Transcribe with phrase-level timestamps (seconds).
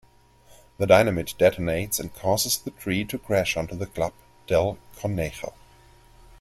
[0.79, 4.13] The dynamite detonates and causes the tree to crash onto the Club
[4.47, 5.53] Del Conejo.